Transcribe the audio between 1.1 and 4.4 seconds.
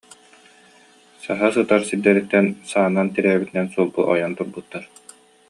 Саһа сытар сирдэриттэн саанан тирээбитинэн сулбу ойон